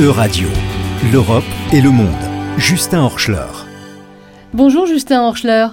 [0.00, 0.46] E-Radio,
[1.12, 1.42] l'Europe
[1.72, 2.06] et le monde.
[2.56, 3.48] Justin Horschler.
[4.54, 5.66] Bonjour Justin Horschler.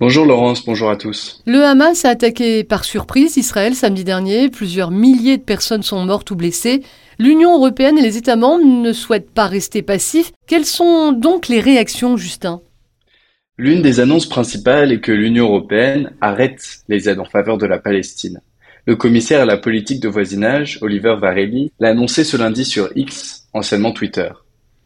[0.00, 1.44] Bonjour Laurence, bonjour à tous.
[1.46, 4.48] Le Hamas a attaqué par surprise Israël samedi dernier.
[4.48, 6.82] Plusieurs milliers de personnes sont mortes ou blessées.
[7.20, 10.32] L'Union européenne et les États membres ne souhaitent pas rester passifs.
[10.48, 12.62] Quelles sont donc les réactions, Justin?
[13.58, 17.78] L'une des annonces principales est que l'Union européenne arrête les aides en faveur de la
[17.78, 18.40] Palestine.
[18.88, 23.48] Le commissaire à la politique de voisinage, Oliver Varelli, l'a annoncé ce lundi sur X,
[23.52, 24.28] anciennement Twitter.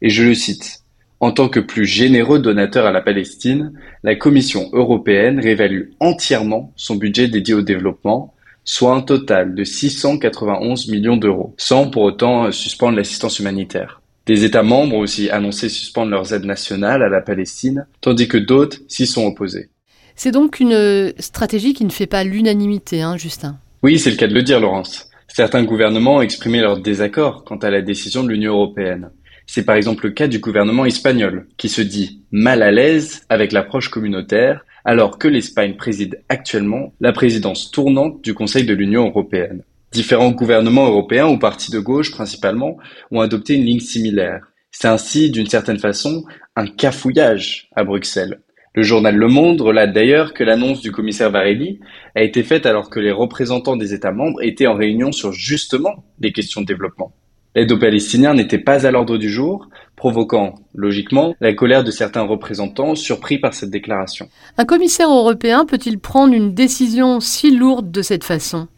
[0.00, 0.78] Et je le cite.
[1.20, 6.94] En tant que plus généreux donateur à la Palestine, la Commission européenne réévalue entièrement son
[6.94, 8.32] budget dédié au développement,
[8.64, 14.00] soit un total de 691 millions d'euros, sans pour autant suspendre l'assistance humanitaire.
[14.24, 18.38] Des États membres ont aussi annoncé suspendre leurs aides nationales à la Palestine, tandis que
[18.38, 19.68] d'autres s'y sont opposés.
[20.16, 23.58] C'est donc une stratégie qui ne fait pas l'unanimité, hein, Justin?
[23.82, 25.08] Oui, c'est le cas de le dire, Laurence.
[25.26, 29.10] Certains gouvernements ont exprimé leur désaccord quant à la décision de l'Union européenne.
[29.46, 33.52] C'est par exemple le cas du gouvernement espagnol, qui se dit mal à l'aise avec
[33.52, 39.62] l'approche communautaire, alors que l'Espagne préside actuellement la présidence tournante du Conseil de l'Union européenne.
[39.92, 42.76] Différents gouvernements européens ou partis de gauche principalement
[43.10, 44.46] ont adopté une ligne similaire.
[44.72, 48.40] C'est ainsi, d'une certaine façon, un cafouillage à Bruxelles.
[48.72, 51.80] Le journal Le Monde relate d'ailleurs que l'annonce du commissaire Varelli
[52.14, 56.04] a été faite alors que les représentants des États membres étaient en réunion sur justement
[56.20, 57.12] les questions de développement.
[57.56, 62.22] L'aide aux Palestiniens n'était pas à l'ordre du jour, provoquant, logiquement, la colère de certains
[62.22, 64.28] représentants surpris par cette déclaration.
[64.56, 68.68] Un commissaire européen peut-il prendre une décision si lourde de cette façon?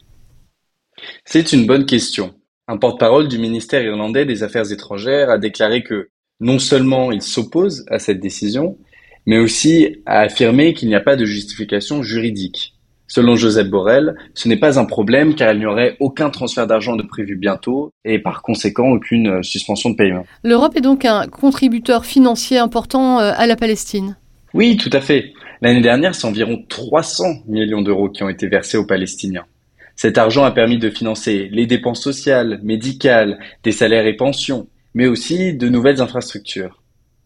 [1.27, 2.33] C'est une bonne question.
[2.67, 6.09] Un porte-parole du ministère irlandais des Affaires étrangères a déclaré que
[6.41, 8.79] non seulement il s'oppose à cette décision,
[9.27, 12.75] mais aussi a affirmé qu'il n'y a pas de justification juridique.
[13.09, 16.97] Selon Joseph Borrell, ce n'est pas un problème car il n'y aurait aucun transfert d'argent
[16.97, 20.25] de prévu bientôt et par conséquent aucune euh, suspension de paiement.
[20.43, 24.17] L'Europe est donc un contributeur financier important euh, à la Palestine.
[24.55, 25.33] Oui, tout à fait.
[25.61, 29.45] L'année dernière, c'est environ 300 millions d'euros qui ont été versés aux Palestiniens.
[29.95, 35.07] Cet argent a permis de financer les dépenses sociales, médicales, des salaires et pensions, mais
[35.07, 36.82] aussi de nouvelles infrastructures.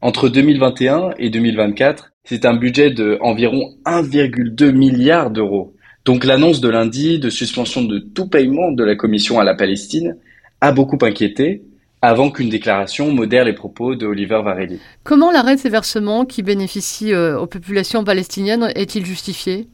[0.07, 5.75] Entre 2021 et 2024, c'est un budget de environ 1,2 milliard d'euros
[6.05, 10.17] donc l'annonce de lundi de suspension de tout paiement de la Commission à la Palestine
[10.61, 11.65] a beaucoup inquiété
[12.01, 14.79] avant qu'une déclaration modère les propos de Oliver Varelli.
[15.03, 19.67] Comment l'arrêt de ces versements qui bénéficient euh, aux populations palestiniennes est-il justifié?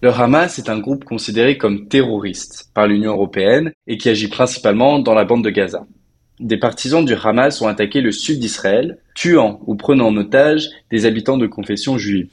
[0.00, 5.00] Le Hamas est un groupe considéré comme terroriste par l'Union européenne et qui agit principalement
[5.00, 5.84] dans la bande de Gaza.
[6.40, 11.04] Des partisans du Hamas ont attaqué le sud d'Israël, tuant ou prenant en otage des
[11.04, 12.30] habitants de confession juive.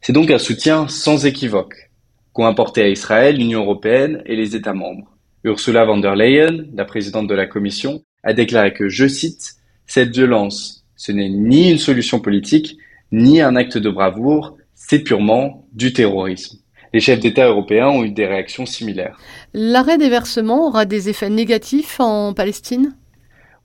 [0.00, 1.90] C'est donc un soutien sans équivoque
[2.32, 5.14] qu'ont apporté à Israël l'Union européenne et les États membres.
[5.44, 9.56] Ursula von der Leyen, la présidente de la Commission, a déclaré que, je cite,
[9.86, 12.78] Cette violence, ce n'est ni une solution politique,
[13.12, 16.60] ni un acte de bravoure, c'est purement du terrorisme.
[16.94, 19.18] Les chefs d'État européens ont eu des réactions similaires.
[19.52, 22.94] L'arrêt des versements aura des effets négatifs en Palestine?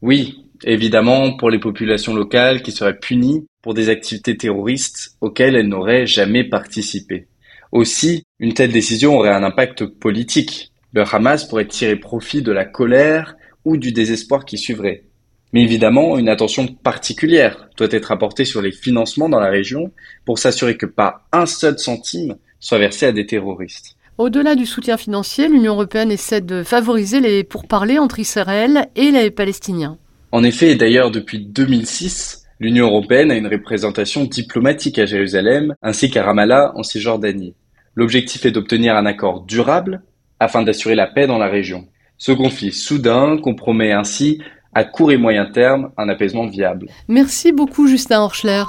[0.02, 5.68] Oui, évidemment pour les populations locales qui seraient punies pour des activités terroristes auxquelles elles
[5.68, 7.28] n'auraient jamais participé.
[7.74, 10.72] Aussi, une telle décision aurait un impact politique.
[10.94, 15.04] Le Hamas pourrait tirer profit de la colère ou du désespoir qui suivrait.
[15.52, 19.92] Mais évidemment, une attention particulière doit être apportée sur les financements dans la région
[20.24, 23.98] pour s'assurer que pas un seul centime soit versé à des terroristes.
[24.20, 29.32] Au-delà du soutien financier, l'Union européenne essaie de favoriser les pourparlers entre Israël et les
[29.32, 29.98] Palestiniens.
[30.34, 36.26] En effet, d'ailleurs, depuis 2006, l'Union européenne a une représentation diplomatique à Jérusalem ainsi qu'à
[36.26, 37.56] Ramallah en Cisjordanie.
[37.96, 40.02] L'objectif est d'obtenir un accord durable
[40.42, 41.88] afin d'assurer la paix dans la région.
[42.18, 44.42] Ce conflit soudain compromet ainsi
[44.74, 46.88] à court et moyen terme un apaisement viable.
[47.08, 48.64] Merci beaucoup Justin Horschler.